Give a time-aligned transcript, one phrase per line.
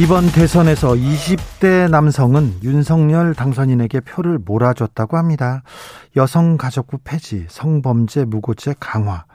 [0.00, 5.62] 이번 대선에서 20대 남성은 윤석열 당선인에게 표를 몰아줬다고 합니다.
[6.16, 9.26] 여성가족부 폐지, 성범죄 무고죄 강화,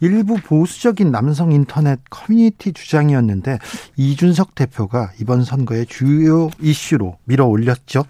[0.00, 3.58] 일부 보수적인 남성 인터넷 커뮤니티 주장이었는데
[3.96, 8.04] 이준석 대표가 이번 선거의 주요 이슈로 밀어 올렸죠.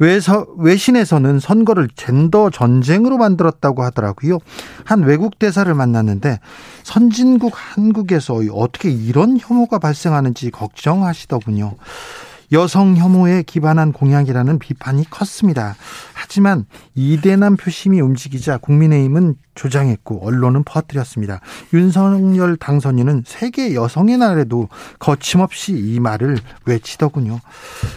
[0.00, 4.38] 외서, 외신에서는 선거를 젠더 전쟁으로 만들었다고 하더라고요.
[4.84, 6.40] 한 외국 대사를 만났는데
[6.82, 11.76] 선진국 한국에서 어떻게 이런 혐오가 발생하는지 걱정하시더군요.
[12.52, 15.76] 여성 혐오에 기반한 공약이라는 비판이 컸습니다.
[16.14, 16.64] 하지만
[16.94, 21.40] 이대남 표심이 움직이자 국민의힘은 조장했고 언론은 퍼뜨렸습니다.
[21.74, 27.38] 윤석열 당선인은 세계 여성의 날에도 거침없이 이 말을 외치더군요.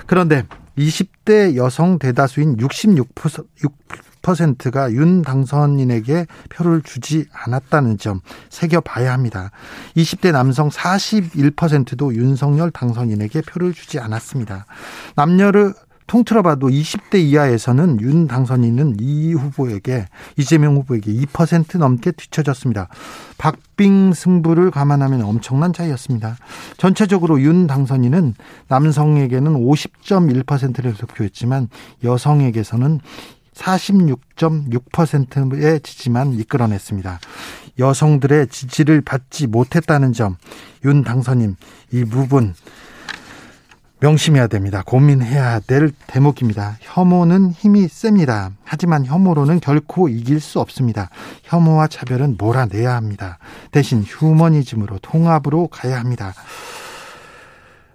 [0.05, 0.43] 그런데
[0.77, 9.51] 20대 여성 대다수인 66%가 윤 당선인에게 표를 주지 않았다는 점 새겨봐야 합니다.
[9.95, 14.65] 20대 남성 41%도 윤석열 당선인에게 표를 주지 않았습니다.
[15.15, 15.73] 남녀를
[16.07, 22.89] 통틀어 봐도 20대 이하에서는 윤 당선인은 이 후보에게 이재명 후보에게 2% 넘게 뒤쳐졌습니다.
[23.37, 26.37] 박빙 승부를 감안하면 엄청난 차이였습니다.
[26.77, 28.35] 전체적으로 윤 당선인은
[28.67, 31.69] 남성에게는 50.1%를 득표했지만
[32.03, 32.99] 여성에게서는
[33.53, 37.19] 46.6%의 지지만 이끌어냈습니다.
[37.79, 40.37] 여성들의 지지를 받지 못했다는 점,
[40.85, 41.55] 윤 당선인
[41.91, 42.53] 이 부분
[44.03, 44.83] 명심해야 됩니다.
[44.85, 46.75] 고민해야 될 대목입니다.
[46.81, 48.51] 혐오는 힘이 셉니다.
[48.65, 51.09] 하지만 혐오로는 결코 이길 수 없습니다.
[51.43, 53.37] 혐오와 차별은 몰아내야 합니다.
[53.71, 56.33] 대신 휴머니즘으로 통합으로 가야 합니다.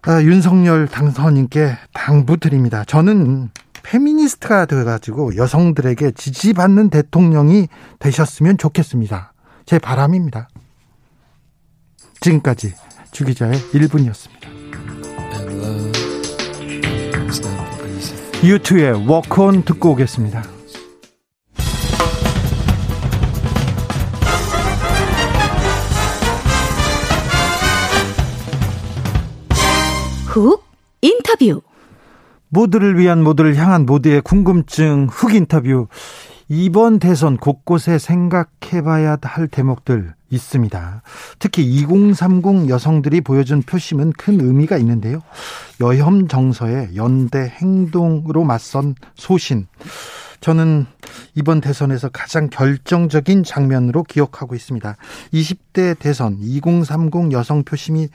[0.02, 2.84] 아, 윤석열 당선인께 당부 드립니다.
[2.86, 3.50] 저는
[3.82, 9.34] 페미니스트가 되어가지고 여성들에게 지지받는 대통령이 되셨으면 좋겠습니다.
[9.66, 10.48] 제 바람입니다.
[12.20, 12.72] 지금까지
[13.12, 14.37] 주기자의 1분이었습니다.
[18.42, 20.44] 유투의 워크온 듣고 오겠습니다.
[30.26, 30.62] 훅
[31.02, 31.62] 인터뷰
[32.48, 35.88] 모두를 위한 모두를 향한 모두의 궁금증 훅 인터뷰
[36.50, 41.02] 이번 대선 곳곳에 생각해봐야 할 대목들 있습니다.
[41.38, 45.20] 특히 2030 여성들이 보여준 표심은 큰 의미가 있는데요.
[45.80, 49.66] 여혐 정서의 연대 행동으로 맞선 소신.
[50.40, 50.86] 저는
[51.34, 54.96] 이번 대선에서 가장 결정적인 장면으로 기억하고 있습니다.
[55.32, 58.08] 20대 대선 2030 여성 표심이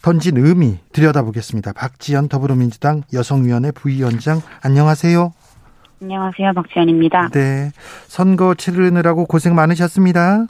[0.00, 1.74] 던진 의미 들여다보겠습니다.
[1.74, 5.34] 박지연 더불어민주당 여성위원회 부위원장 안녕하세요.
[6.02, 6.54] 안녕하세요.
[6.54, 7.28] 박지연입니다.
[7.28, 7.70] 네.
[8.06, 10.46] 선거 치르느라고 고생 많으셨습니다.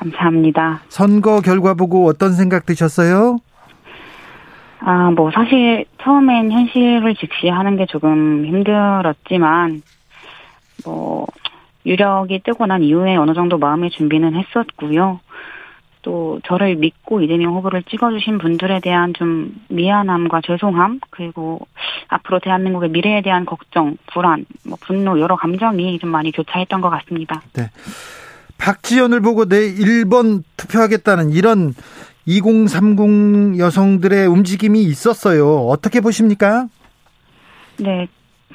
[0.00, 0.80] 감사합니다.
[0.88, 3.38] 선거 결과 보고 어떤 생각 드셨어요?
[4.80, 9.82] 아, 뭐, 사실, 처음엔 현실을 직시하는 게 조금 힘들었지만,
[10.84, 11.26] 뭐,
[11.86, 15.20] 유력이 뜨고 난 이후에 어느 정도 마음의 준비는 했었고요.
[16.04, 21.66] 또, 저를 믿고 이재명 후보를 찍어주신 분들에 대한 좀 미안함과 죄송함, 그리고
[22.08, 27.42] 앞으로 대한민국의 미래에 대한 걱정, 불안, 뭐, 분노, 여러 감정이 좀 많이 교차했던 것 같습니다.
[27.54, 27.70] 네.
[28.58, 31.74] 박지연을 보고 내 1번 투표하겠다는 이런
[32.26, 35.66] 2030 여성들의 움직임이 있었어요.
[35.66, 36.68] 어떻게 보십니까?
[37.78, 38.06] 네.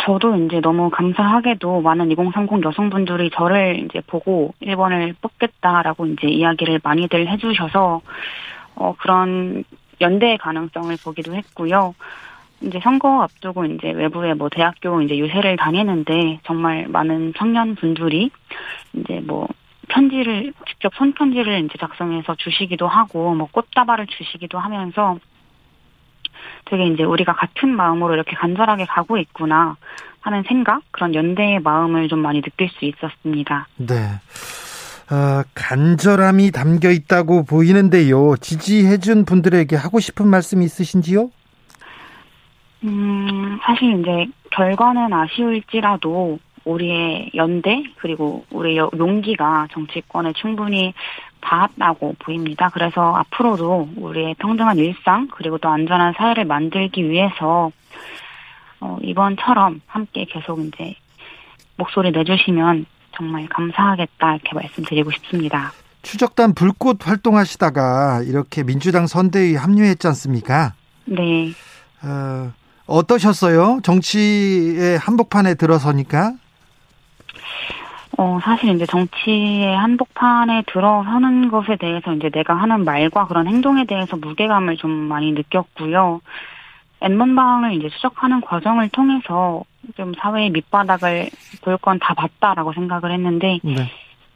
[0.01, 7.27] 저도 이제 너무 감사하게도 많은 2030 여성분들이 저를 이제 보고 1번을 뽑겠다라고 이제 이야기를 많이들
[7.27, 8.01] 해주셔서,
[8.75, 9.63] 어, 그런
[10.01, 11.93] 연대의 가능성을 보기도 했고요.
[12.61, 18.31] 이제 선거 앞두고 이제 외부에 뭐 대학교 이제 유세를 다니는데 정말 많은 청년 분들이
[18.93, 19.47] 이제 뭐
[19.87, 25.17] 편지를 직접 손편지를 이제 작성해서 주시기도 하고 뭐 꽃다발을 주시기도 하면서
[26.69, 29.75] 되게 이제 우리가 같은 마음으로 이렇게 간절하게 가고 있구나
[30.21, 33.67] 하는 생각 그런 연대의 마음을 좀 많이 느낄 수 있었습니다.
[33.77, 33.95] 네.
[35.11, 38.35] 어, 간절함이 담겨 있다고 보이는데요.
[38.37, 41.31] 지지해준 분들에게 하고 싶은 말씀 있으신지요?
[42.83, 50.93] 음, 사실 이제 결과는 아쉬울지라도 우리의 연대 그리고 우리의 용기가 정치권에 충분히
[51.49, 52.69] 닿았다고 보입니다.
[52.69, 57.71] 그래서 앞으로도 우리의 평등한 일상 그리고 또 안전한 사회를 만들기 위해서
[58.79, 60.95] 어, 이번처럼 함께 계속 이제
[61.75, 62.85] 목소리 내주시면
[63.15, 65.71] 정말 감사하겠다 이렇게 말씀드리고 싶습니다.
[66.03, 70.73] 추적단 불꽃 활동하시다가 이렇게 민주당 선대위 합류했지 않습니까?
[71.05, 71.51] 네.
[72.03, 72.53] 어,
[72.85, 73.79] 어떠셨어요?
[73.83, 76.33] 정치의 한복판에 들어서니까?
[78.19, 84.17] 어, 사실 이제 정치의 한복판에 들어서는 것에 대해서 이제 내가 하는 말과 그런 행동에 대해서
[84.17, 86.19] 무게감을 좀 많이 느꼈고요.
[86.99, 89.63] 엠번방을 이제 추적하는 과정을 통해서
[89.95, 91.29] 좀 사회의 밑바닥을
[91.61, 93.89] 볼 건 다 봤다라고 생각을 했는데 네.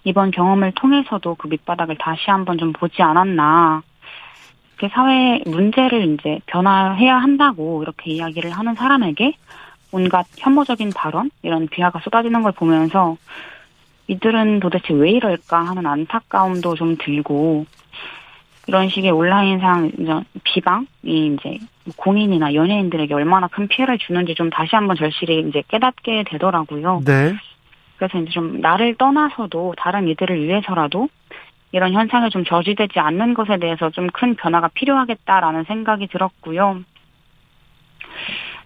[0.06, 3.84] 이번 경험을 통해서도 그 밑바닥을 다시 한번 좀 보지 않았나.
[4.78, 9.34] 그 사회 문제를 이제 변화해야 한다고 이렇게 이야기를 하는 사람에게
[9.92, 13.18] 온갖 혐오적인 발언 이런 비하가 쏟아지는 걸 보면서
[14.08, 17.66] 이들은 도대체 왜 이럴까 하는 안타까움도 좀 들고
[18.68, 19.92] 이런 식의 온라인상
[20.44, 21.60] 비방이 이제
[21.98, 27.02] 공인이나 연예인들에게 얼마나 큰 피해를 주는지 좀 다시 한번 절실히 이제 깨닫게 되더라고요.
[27.06, 27.34] 네.
[27.98, 31.10] 그래서 이제 좀 나를 떠나서도 다른 이들을 위해서라도
[31.72, 36.82] 이런 현상에 좀 저지되지 않는 것에 대해서 좀 큰 변화가 필요하겠다라는 생각이 들었고요.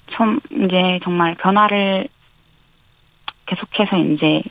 [0.08, 2.08] 좀 이제 정말 변화를
[3.46, 4.44] 계속해서 이제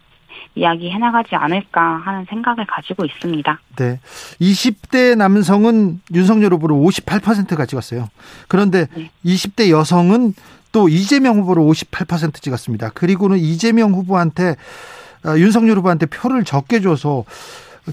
[0.57, 3.61] 이야기해 나가지 않을까 하는 생각을 가지고 있습니다.
[3.77, 4.01] 네.
[4.41, 8.09] 20대 남성은 윤석열 후보를 58%가 찍었어요.
[8.49, 9.11] 그런데 네.
[9.25, 10.35] 20대 여성은
[10.73, 12.91] 또 이재명 후보를 58% 찍었습니다.
[12.91, 14.57] 그리고는 이재명 후보한테
[15.25, 17.25] 어, 윤석열 후보한테 표를 적게 줘서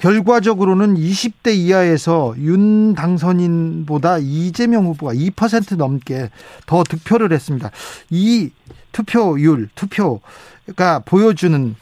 [0.02, 6.30] 결과적으로는 20대 이하에서 윤 당선인보다 이재명 후보가 2% 넘게
[6.66, 7.70] 더 득표를 했습니다.
[8.10, 8.50] 이
[8.92, 11.76] 투표율, 투표가 보여주는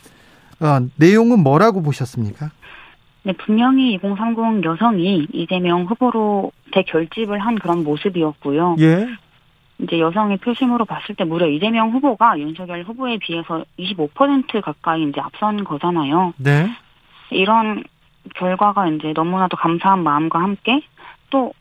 [0.62, 2.52] 어, 내용은 뭐라고 보셨습니까?
[3.24, 8.78] 네, 분명히 2030 여성이 이재명 후보로 대결집을 한 그런 모습이었고요.
[8.80, 9.08] 예.
[9.80, 15.64] 이제 여성의 표심으로 봤을 때 무려 이재명 후보가 윤석열 후보에 비해서 25% 가까이 이제 앞선
[15.64, 16.34] 거잖아요.
[16.38, 16.70] 네.
[17.32, 17.84] 이런
[18.36, 20.82] 결과가 이제 너무나도 감사한 마음과 함께
[21.32, 21.54] 또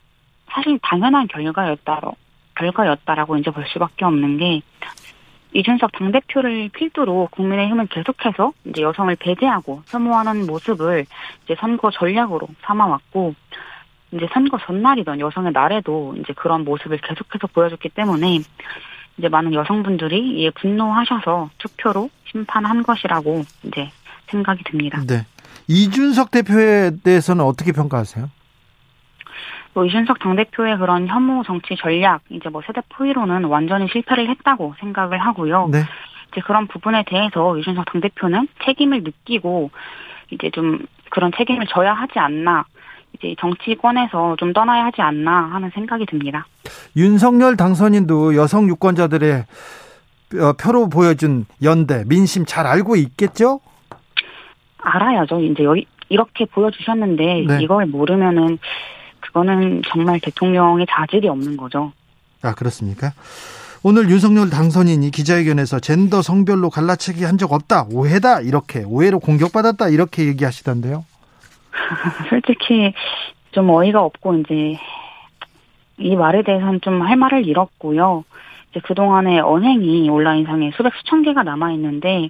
[0.50, 2.12] 사실 당연한 결과였다로
[2.56, 4.61] 결과였다라고 이제 볼 수밖에 없는 게
[5.52, 11.06] 이준석 당대표를 필두로 국민의힘은 계속해서 이제 여성을 배제하고 혐오하는 모습을
[11.44, 13.35] 이제 선거 전략으로 삼아왔고
[14.12, 18.41] 이제 선거 전날이던 여성의 날에도 이제 그런 모습을 계속해서 보여줬기 때문에
[19.19, 23.91] 이제 많은 여성분들이 이에 분노하셔서 투표로 심판한 것이라고 이제
[24.29, 25.03] 생각이 듭니다.
[25.06, 25.26] 네.
[25.69, 28.31] 이준석 대표에 대해서는 어떻게 평가하세요?
[29.81, 35.17] 뭐 이준석 당대표의 그런 혐오 정치 전략, 이제 뭐 세대 포위로는 완전히 실패를 했다고 생각을
[35.19, 35.69] 하고요.
[35.73, 35.79] 네.
[36.31, 39.71] 이제 그런 부분에 대해서 이준석 당대표는 책임을 느끼고
[40.32, 42.67] 이제 좀 그런 책임을 져야 하지 않나.
[43.15, 46.47] 이제 정치권에서 좀 떠나야 하지 않나 하는 생각이 듭니다.
[46.94, 53.61] 윤석열 당선인도 여성 유권자들의 어, 표로 보여준 연대 민심 잘 알고 있겠죠?
[54.77, 55.41] 알아야죠.
[55.41, 57.62] 이제 여기 이렇게 보여주셨는데 네.
[57.62, 58.59] 이걸 모르면은
[59.41, 61.93] 그거는 정말 대통령의 자질이 없는 거죠.
[62.43, 63.12] 아, 그렇습니까?
[63.82, 67.87] 오늘 윤석열 당선인이 기자회견에서 젠더 성별로 갈라치기 한 적 없다.
[67.91, 68.41] 오해다.
[68.41, 69.88] 이렇게 오해로 공격받았다.
[69.88, 71.05] 이렇게 얘기하시던데요.
[72.29, 72.93] 솔직히
[73.53, 74.79] 좀 어이가 없고 이제
[75.99, 78.25] 이 말에 대해서는 좀 할 말을 잃었고요.
[78.70, 82.29] 이제 그동안의 언행이 온라인상에 수백 수천 개가 남아 있는데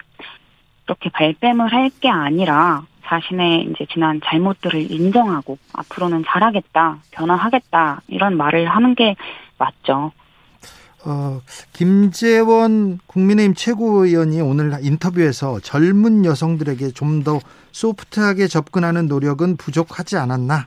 [0.86, 8.68] 이렇게 발뺌을 할 게 아니라 자신의 이제 지난 잘못들을 인정하고 앞으로는 잘하겠다, 변화하겠다 이런 말을
[8.68, 9.16] 하는 게
[9.58, 10.12] 맞죠.
[11.04, 11.40] 어,
[11.72, 17.40] 김재원 국민의힘 최고위원이 오늘 인터뷰에서 젊은 여성들에게 좀 더
[17.72, 20.66] 소프트하게 접근하는 노력은 부족하지 않았나?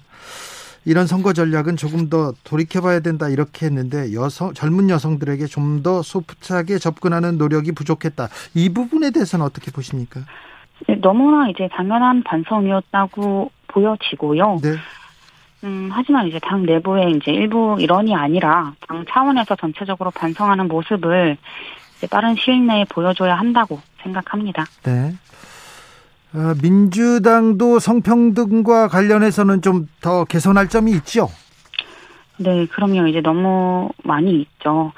[0.86, 6.78] 이런 선거 전략은 조금 더 돌이켜봐야 된다 이렇게 했는데 여성 젊은 여성들에게 좀 더 소프트하게
[6.80, 8.30] 접근하는 노력이 부족했다.
[8.54, 10.22] 이 부분에 대해서는 어떻게 보십니까?
[10.88, 14.60] 네, 너무나 이제 당연한 반성이었다고 보여지고요.
[14.62, 14.76] 네.
[15.64, 21.38] 음, 하지만 이제 당 내부의 이제 일부 일원이 아니라 당 차원에서 전체적으로 반성하는 모습을
[21.98, 24.66] 이제 빠른 시일 내에 보여줘야 한다고 생각합니다.
[24.84, 25.14] 네.
[26.34, 31.30] 어, 민주당도 성평등과 관련해서는 좀 더 개선할 점이 있죠?
[32.38, 33.08] 네, 그럼요.
[33.08, 34.92] 이제 너무 많이 있죠.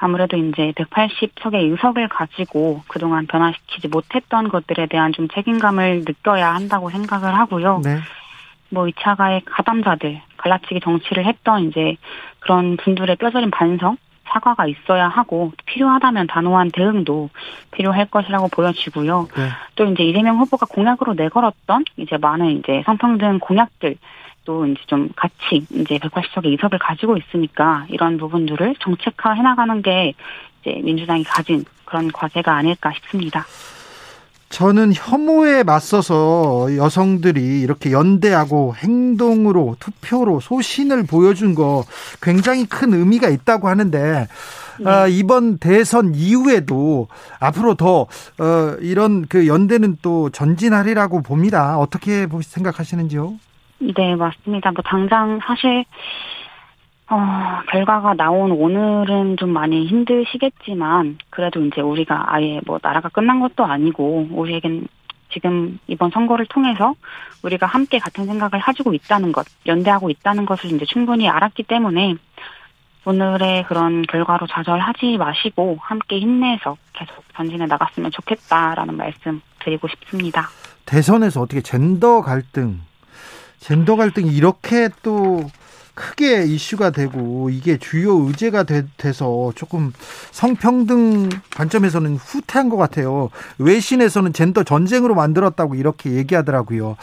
[0.00, 7.36] 아무래도 이제 180석의 의석을 가지고 그동안 변화시키지 못했던 것들에 대한 좀 책임감을 느껴야 한다고 생각을
[7.36, 7.82] 하고요.
[7.84, 7.98] 네.
[8.70, 11.96] 뭐 2차 가의 가담자들, 갈라치기 정치를 했던 이제
[12.38, 17.28] 그런 분들의 뼈저린 반성, 사과가 있어야 하고 필요하다면 단호한 대응도
[17.72, 19.28] 필요할 것이라고 보여지고요.
[19.36, 19.48] 네.
[19.74, 23.96] 또 이제 이재명 후보가 공약으로 내걸었던 이제 많은 이제 성평등 공약들
[24.44, 30.14] 또 이제 좀 같이 이제 180석의 이석을 가지고 있으니까 이런 부분들을 정책화 해 나가는 게
[30.60, 33.44] 이제 민주당이 가진 그런 과제가 아닐까 싶습니다.
[34.50, 41.84] 저는 혐오에 맞서서 여성들이 이렇게 연대하고 행동으로 투표로 소신을 보여준 거
[42.20, 44.26] 굉장히 큰 의미가 있다고 하는데
[44.80, 44.90] 네.
[44.90, 47.06] 아, 이번 대선 이후에도
[47.38, 51.78] 앞으로 더 어, 이런 그 연대는 또 전진하리라고 봅니다.
[51.78, 53.34] 어떻게 생각하시는지요?
[53.80, 54.72] 네, 맞습니다.
[54.72, 55.84] 뭐 당장 사실
[57.10, 63.64] 어, 결과가 나온 오늘은 좀 많이 힘드시겠지만, 그래도 이제 우리가 아예 뭐 나라가 끝난 것도
[63.64, 64.86] 아니고, 우리에겐
[65.32, 66.94] 지금 이번 선거를 통해서
[67.42, 72.14] 우리가 함께 같은 생각을 가지고 있다는 것, 연대하고 있다는 것을 이제 충분히 알았기 때문에,
[73.04, 80.46] 오늘의 그런 결과로 좌절하지 마시고, 함께 힘내서 계속 전진해 나갔으면 좋겠다라는 말씀 드리고 싶습니다.
[80.86, 82.82] 대선에서 어떻게 젠더 갈등,
[83.60, 85.48] 젠더 갈등이 이렇게 또
[85.94, 89.92] 크게 이슈가 되고 이게 주요 의제가 되, 돼서 조금
[90.30, 93.28] 성평등 관점에서는 후퇴한 것 같아요.
[93.58, 96.96] 외신에서는 젠더 전쟁으로 만들었다고 이렇게 얘기하더라고요.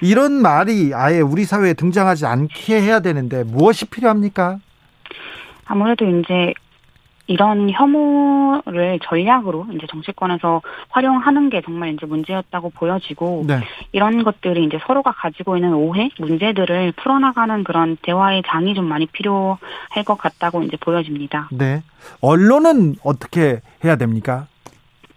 [0.00, 4.60] 이런 말이 아예 우리 사회에 등장하지 않게 해야 되는데 무엇이 필요합니까?
[5.64, 6.54] 아무래도 이제
[7.26, 13.60] 이런 혐오를 전략으로 이제 정치권에서 활용하는 게 정말 이제 문제였다고 보여지고 네.
[13.92, 20.04] 이런 것들이 이제 서로가 가지고 있는 오해, 문제들을 풀어나가는 그런 대화의 장이 좀 많이 필요할
[20.04, 21.48] 것 같다고 이제 보여집니다.
[21.52, 21.82] 네.
[22.20, 24.46] 언론은 어떻게 해야 됩니까?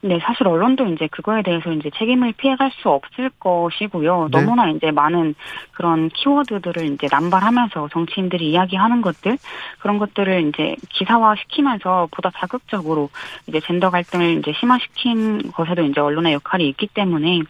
[0.02, 4.30] 네, 사실 언론도 이제 그거에 대해서 이제 책임을 피해갈 수 없을 것이고요.
[4.32, 4.40] 네.
[4.40, 5.36] 너무나 이제 많은
[5.72, 9.38] 그런 키워드들을 이제 남발하면서 정치인들이 이야기하는 것들
[9.80, 13.10] 그런 것들을 이제 기사화 시키면서 보다 자극적으로
[13.48, 17.42] 이제 젠더 갈등을 이제 심화시킨 것에도 이제 언론의 역할이 있기 때문에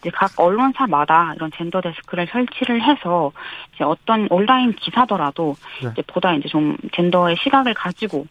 [0.00, 3.32] 이제 각 언론사마다 이런 젠더 데스크를 설치를 해서
[3.74, 5.88] 이제 어떤 온라인 기사더라도 네.
[5.92, 8.26] 이제 보다 이제 좀 젠더의 시각을 가지고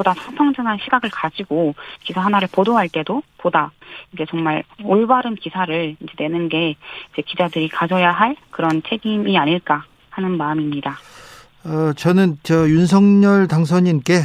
[0.00, 3.70] 보다 성평등한 시각을 가지고 기사 하나를 보도할 때도 보다
[4.14, 6.76] 이제 정말 올바른 기사를 이제 내는 게
[7.12, 10.96] 이제 기자들이 가져야 할 그런 책임이 아닐까 하는 마음입니다.
[11.64, 14.22] 어, 저는 저 윤석열 당선인께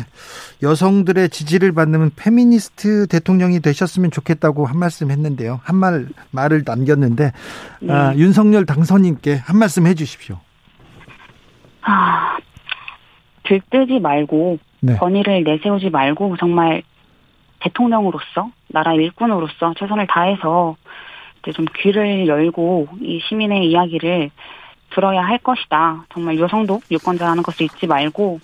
[0.64, 5.60] 여성들의 지지를 받는 페미니스트 대통령이 되셨으면 좋겠다고 한 말씀 했는데요.
[5.62, 7.34] 한 말, 말을 남겼는데,
[7.82, 7.94] 네.
[7.94, 10.40] 아, 윤석열 당선인께 한 말씀 해 주십시오.
[11.82, 12.38] 아,
[13.44, 14.96] 들뜨지 말고 네.
[14.98, 16.84] 권위를 내세우지 말고 정말
[17.60, 20.76] 대통령으로서 나라 일꾼으로서 최선을 다해서
[21.42, 24.30] 이제 좀 귀를 열고 이 시민의 이야기를
[24.92, 26.06] 들어야 할 것이다.
[26.14, 28.40] 정말 여성도 유권자라는 것을 잊지 말고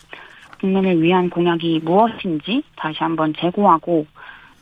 [0.60, 4.05] 국민을 위한 공약이 무엇인지 다시 한번 재고하고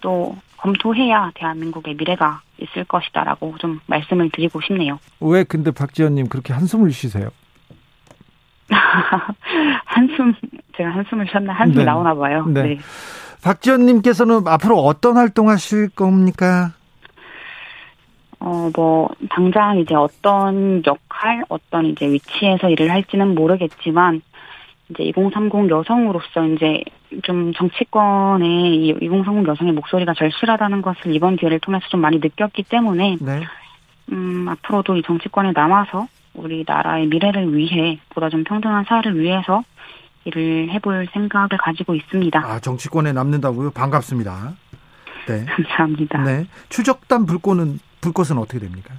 [0.01, 4.99] 또 검토해야 대한민국의 미래가 있을 것이다라고 좀 말씀을 드리고 싶네요.
[5.19, 7.29] 왜 근데 박지원님 그렇게 한숨을 쉬세요?
[9.85, 10.33] 한숨
[10.79, 11.83] 제가 한숨을 쉬었나 한숨 네.
[11.83, 12.45] 나오나 봐요.
[12.47, 12.63] 네.
[12.63, 12.77] 네.
[13.43, 16.71] 박지원님께서는 앞으로 어떤 활동하실 겁니까?
[18.39, 24.21] 어, 뭐, 당장 이제 어떤 역할, 어떤 이제 위치에서 일을 할지는 모르겠지만,
[24.89, 26.81] 이제 2030 여성으로서 이제
[27.23, 33.17] 좀 정치권에 이 2030 여성의 목소리가 절실하다는 것을 이번 기회를 통해서 좀 많이 느꼈기 때문에,
[33.19, 33.41] 네.
[34.13, 39.63] 음, 앞으로도 이 정치권에 남아서 우리나라의 미래를 위해 보다 좀 평등한 사회를 위해서
[40.25, 42.39] 일을 해볼 생각을 가지고 있습니다.
[42.39, 43.71] 아 정치권에 남는다고요?
[43.71, 44.53] 반갑습니다.
[45.27, 45.45] 네.
[45.49, 46.23] 감사합니다.
[46.23, 46.47] 네.
[46.69, 48.93] 추적단 불꽃은 불꽃은 어떻게 됩니까?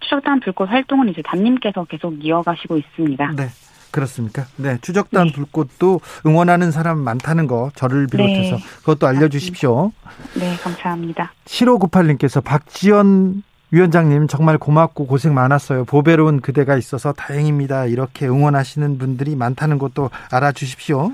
[0.00, 3.32] 추적단 불꽃 활동은 이제 담님께서 계속 이어가시고 있습니다.
[3.36, 3.48] 네.
[3.90, 4.44] 그렇습니까?
[4.56, 4.78] 네.
[4.82, 5.32] 추적단 네.
[5.32, 8.62] 불꽃도 응원하는 사람 많다는 거 저를 비롯해서 네.
[8.80, 9.90] 그것도 알려주십시오.
[10.38, 11.32] 네, 감사합니다.
[11.46, 13.42] 7598님께서 박지원
[13.72, 15.84] 위원장님 정말 고맙고 고생 많았어요.
[15.84, 17.86] 보배로운 그대가 있어서 다행입니다.
[17.86, 21.12] 이렇게 응원하시는 분들이 많다는 것도 알아주십시오.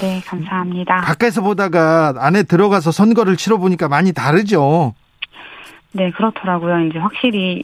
[0.00, 1.02] 네, 감사합니다.
[1.02, 4.94] 밖에서 보다가 안에 들어가서 선거를 치러 보니까 많이 다르죠.
[5.92, 6.86] 네, 그렇더라고요.
[6.86, 7.62] 이제 확실히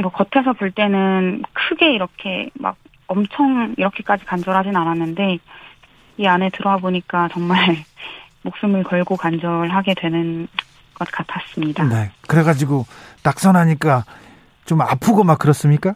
[0.00, 2.76] 뭐 겉에서 볼 때는 크게 이렇게 막
[3.06, 5.38] 엄청 이렇게까지 간절하진 않았는데
[6.18, 7.76] 이 안에 들어와 보니까 정말
[8.42, 10.48] 목숨을 걸고 간절하게 되는
[10.94, 11.84] 것 같았습니다.
[11.84, 12.10] 네.
[12.26, 12.86] 그래가지고
[13.22, 14.04] 낙선하니까
[14.64, 15.94] 좀 아프고 막 그렇습니까?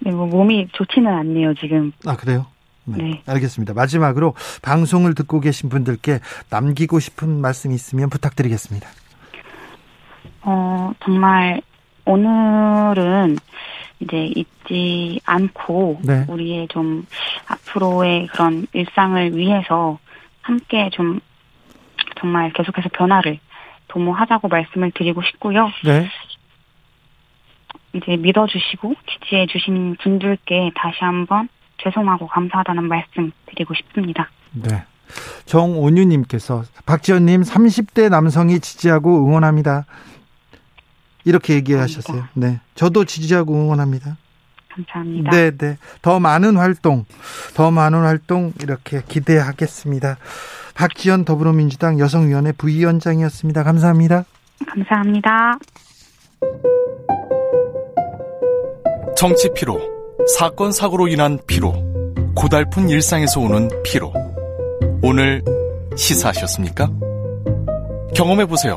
[0.00, 1.92] 네, 뭐 몸이 좋지는 않네요, 지금.
[2.06, 2.46] 아, 그래요?
[2.84, 3.22] 네, 네.
[3.26, 3.74] 알겠습니다.
[3.74, 8.88] 마지막으로 방송을 듣고 계신 분들께 남기고 싶은 말씀 있으면 부탁드리겠습니다.
[10.42, 11.60] 어, 정말
[12.10, 13.38] 오늘은
[14.00, 16.24] 이제 잊지 않고 네.
[16.28, 17.06] 우리의 좀
[17.46, 19.98] 앞으로의 그런 일상을 위해서
[20.42, 21.20] 함께 좀
[22.18, 23.38] 정말 계속해서 변화를
[23.86, 25.70] 도모하자고 말씀을 드리고 싶고요.
[25.84, 26.08] 네.
[27.92, 31.48] 이제 믿어주시고 지지해주신 분들께 다시 한번
[31.78, 34.30] 죄송하고 감사하다는 말씀 드리고 싶습니다.
[34.52, 34.82] 네.
[35.44, 39.86] 정온유님께서 박지원님 30대 남성이 지지하고 응원합니다.
[41.24, 42.24] 이렇게 얘기하셨어요.
[42.34, 42.60] 네.
[42.74, 44.16] 저도 지지하고 응원합니다.
[44.72, 45.30] 감사합니다.
[45.30, 45.78] 네, 네.
[46.02, 47.04] 더 많은 활동,
[47.54, 50.16] 더 많은 활동 이렇게 기대하겠습니다.
[50.74, 53.64] 박지원 더불어민주당 여성위원회 부위원장이었습니다.
[53.64, 54.24] 감사합니다.
[54.66, 55.58] 감사합니다.
[59.16, 59.78] 정치 피로,
[60.38, 61.72] 사건 사고로 인한 피로,
[62.34, 64.12] 고달픈 일상에서 오는 피로.
[65.02, 65.42] 오늘
[65.96, 66.90] 시사하셨습니까?
[68.14, 68.76] 경험해 보세요.